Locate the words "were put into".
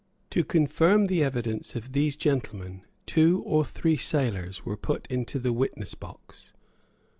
4.65-5.37